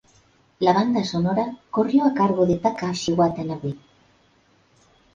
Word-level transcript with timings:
La 0.67 0.73
banda 0.77 1.03
sonora 1.03 1.45
corrió 1.69 2.05
a 2.05 2.13
cargo 2.15 2.47
de 2.47 2.55
Takashi 2.55 3.11
Watanabe. 3.13 3.75